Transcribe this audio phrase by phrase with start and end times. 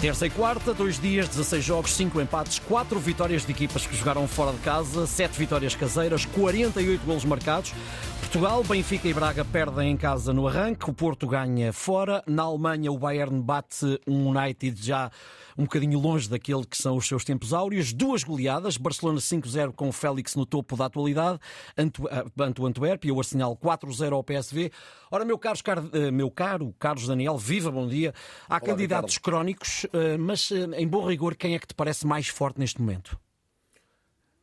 [0.00, 4.26] Terça e quarta, dois dias, 16 jogos, 5 empates, 4 vitórias de equipas que jogaram
[4.26, 7.74] fora de casa, 7 vitórias caseiras, 48 golos marcados.
[8.32, 12.22] Portugal, Benfica e Braga perdem em casa no arranque, o Porto ganha fora.
[12.28, 15.10] Na Alemanha, o Bayern bate um United já
[15.58, 17.92] um bocadinho longe daquele que são os seus tempos áureos.
[17.92, 21.40] Duas goleadas, Barcelona 5-0 com o Félix no topo da atualidade,
[21.76, 22.00] ante
[22.60, 24.70] o Antuérpia e o Arsenal 4-0 ao PSV.
[25.10, 25.58] Ora, meu caro,
[25.92, 28.14] eh, meu caro Carlos Daniel, viva, bom dia.
[28.48, 29.34] Há Olá, candidatos Ricardo.
[29.34, 32.80] crónicos, eh, mas eh, em bom rigor, quem é que te parece mais forte neste
[32.80, 33.18] momento?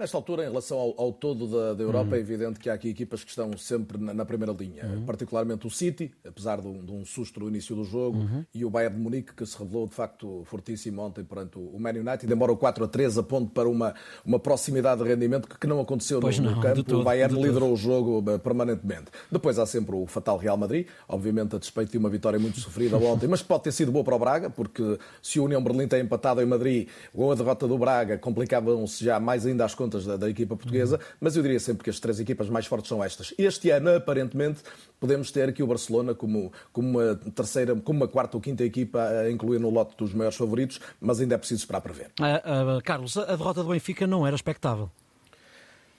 [0.00, 2.14] Nesta altura, em relação ao, ao todo da, da Europa, uhum.
[2.14, 5.04] é evidente que há aqui equipas que estão sempre na, na primeira linha, uhum.
[5.04, 8.42] particularmente o City, apesar de um, de um, susto no início do jogo, uhum.
[8.54, 11.90] e o Bayern de Munique, que se revelou de facto fortíssimo ontem perante o Man
[11.90, 15.58] United, demora o 4 a 3 a ponto para uma, uma proximidade de rendimento que,
[15.58, 16.82] que não aconteceu no, não, no, campo.
[16.82, 17.72] Todo, o Bayern liderou todo.
[17.74, 19.10] o jogo eh, permanentemente.
[19.30, 22.96] Depois há sempre o fatal Real Madrid, obviamente a despeito de uma vitória muito sofrida
[22.96, 26.00] ontem, mas pode ter sido boa para o Braga, porque se o União Berlim tem
[26.00, 30.16] empatado em Madrid ou a derrota do Braga, complicavam-se já mais ainda as contas da,
[30.16, 33.02] da equipa portuguesa portuguesa, mas eu diria sempre que as três equipas mais fortes são
[33.02, 33.34] estas.
[33.36, 34.60] Este ano, aparentemente,
[34.98, 39.02] podemos ter aqui o Barcelona como, como uma terceira, como uma quarta ou quinta equipa
[39.02, 42.10] a incluir no lote dos maiores favoritos, mas ainda é preciso esperar para ver.
[42.20, 44.90] Uh, uh, Carlos, a derrota do Benfica não era expectável.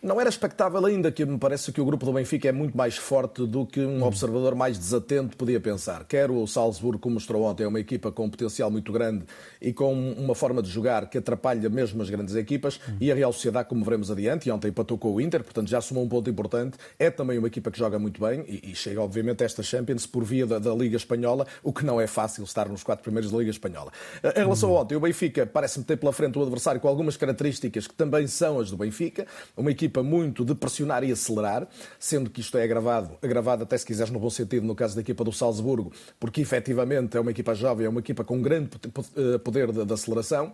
[0.03, 2.97] Não era expectável ainda, que me parece que o grupo do Benfica é muito mais
[2.97, 4.03] forte do que um hum.
[4.03, 6.05] observador mais desatento podia pensar.
[6.05, 9.25] Quer o Salzburgo, como mostrou ontem, é uma equipa com um potencial muito grande
[9.61, 12.97] e com uma forma de jogar que atrapalha mesmo as grandes equipas, hum.
[12.99, 15.80] e a Real Sociedade, como veremos adiante, e ontem empatou com o Inter, portanto já
[15.80, 18.99] somou um ponto importante, é também uma equipa que joga muito bem e, e chega
[18.99, 22.43] obviamente a esta Champions por via da, da, Liga Espanhola, o que não é fácil
[22.43, 23.91] estar nos quatro primeiros da Liga Espanhola.
[24.23, 27.86] Em relação a ontem, o Benfica parece-me ter pela frente o adversário com algumas características
[27.86, 31.67] que também são as do Benfica, uma equipa muito de pressionar e acelerar,
[32.00, 35.02] sendo que isto é agravado, agravado até se quiseres no bom sentido no caso da
[35.02, 38.70] equipa do Salzburgo, porque efetivamente é uma equipa jovem, é uma equipa com grande
[39.17, 40.53] eh, poder de, de aceleração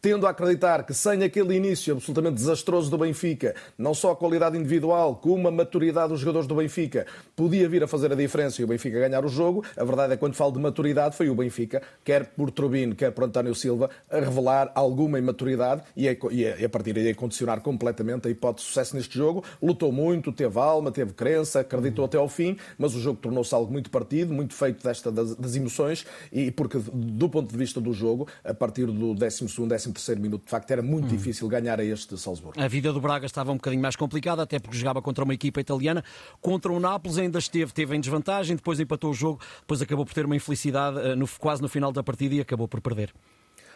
[0.00, 4.56] tendo a acreditar que sem aquele início absolutamente desastroso do Benfica, não só a qualidade
[4.56, 7.06] individual, como a maturidade dos jogadores do Benfica,
[7.36, 9.64] podia vir a fazer a diferença e o Benfica ganhar o jogo.
[9.76, 13.10] A verdade é que quando falo de maturidade, foi o Benfica, quer por Trubino, quer
[13.12, 18.26] por António Silva, a revelar alguma imaturidade e a, a partir daí a condicionar completamente
[18.26, 19.44] a hipótese de sucesso neste jogo.
[19.62, 23.70] Lutou muito, teve alma, teve crença, acreditou até ao fim, mas o jogo tornou-se algo
[23.70, 27.92] muito partido, muito feito desta das, das emoções e porque do ponto de vista do
[27.92, 30.44] jogo, a partir do 12 décimo terceiro minuto.
[30.44, 31.08] De facto, era muito hum.
[31.08, 32.60] difícil ganhar a este Salzburgo.
[32.60, 35.60] A vida do Braga estava um bocadinho mais complicada, até porque jogava contra uma equipa
[35.60, 36.02] italiana.
[36.40, 40.14] Contra o Nápoles ainda esteve, teve em desvantagem, depois empatou o jogo, depois acabou por
[40.14, 43.12] ter uma infelicidade eh, no, quase no final da partida e acabou por perder.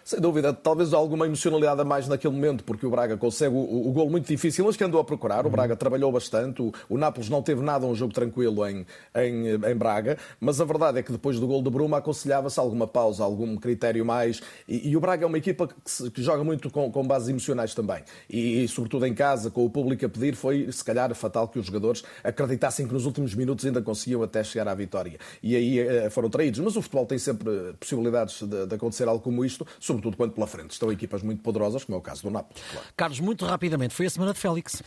[0.04, 3.90] Sem dúvida, talvez alguma emocionalidade a mais naquele momento, porque o Braga consegue o, o
[3.90, 5.46] gol muito difícil, mas que andou a procurar.
[5.46, 8.84] O Braga trabalhou bastante, o, o Nápoles não teve nada um jogo tranquilo em,
[9.14, 12.86] em, em, Braga, mas a verdade é que depois do gol de Bruma aconselhava-se alguma
[12.86, 14.42] pausa, algum critério mais.
[14.68, 17.30] E, e o Braga é uma equipa que, se, que joga muito com, com, bases
[17.30, 18.02] emocionais também.
[18.28, 21.58] E, e, sobretudo em casa, com o público a pedir, foi se calhar fatal que
[21.58, 25.18] os jogadores acreditassem que nos últimos minutos ainda conseguiam até chegar à vitória.
[25.42, 26.60] E aí eh, foram traídos.
[26.60, 30.46] Mas o futebol tem sempre possibilidades de, de acontecer algo como isto, sobretudo quando pela
[30.46, 32.62] frente estão equipas muito poderosas, como é o caso do Nápoles.
[32.70, 32.86] Claro.
[32.96, 34.82] Carlos, muito rapidamente, foi a semana de Félix.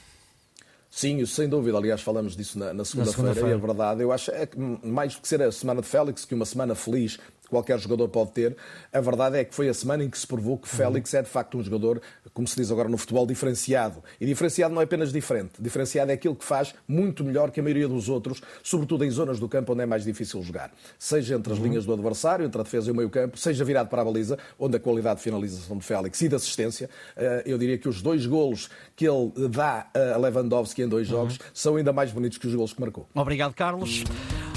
[0.90, 1.78] Sim, sem dúvida.
[1.78, 4.02] Aliás, falamos disso na, na segunda-feira segunda e é verdade.
[4.02, 6.76] Eu acho é que mais do que ser a semana de Félix, que uma semana
[6.76, 7.20] feliz
[7.50, 8.56] qualquer jogador pode ter.
[8.92, 11.30] A verdade é que foi a semana em que se provou que Félix é de
[11.30, 12.02] facto um jogador,
[12.34, 14.04] como se diz agora no futebol, diferenciado.
[14.20, 17.64] E diferenciado não é apenas diferente, diferenciado é aquilo que faz muito melhor que a
[17.64, 20.72] maioria dos outros, sobretudo em zonas do campo onde é mais difícil jogar.
[20.98, 21.66] Seja entre as uhum.
[21.66, 24.78] linhas do adversário, entre a defesa e o meio-campo, seja virado para a baliza, onde
[24.78, 28.26] a qualidade de finalização de Félix e de assistência, eh, eu diria que os dois
[28.26, 31.46] golos que ele dá a Lewandowski em dois jogos uhum.
[31.54, 33.08] são ainda mais bonitos que os golos que marcou.
[33.14, 34.04] Obrigado, Carlos.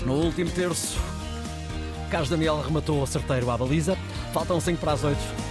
[0.05, 0.99] No último terço,
[2.11, 3.97] Carlos Daniel rematou a certeiro à baliza.
[4.33, 5.50] Faltam 5 para as 8.